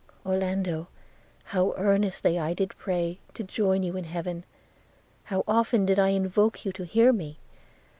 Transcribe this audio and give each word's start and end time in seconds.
Orlando, 0.25 0.87
how 1.43 1.75
earnestly 1.77 2.31
did 2.55 2.71
I 2.71 2.75
pray 2.75 3.19
to 3.35 3.43
join 3.43 3.83
you 3.83 3.95
in 3.97 4.05
heaven! 4.05 4.45
how 5.25 5.43
often 5.47 5.85
did 5.85 5.99
I 5.99 6.07
invoke 6.09 6.65
you 6.65 6.71
to 6.71 6.85
hear 6.85 7.13
me! 7.13 7.37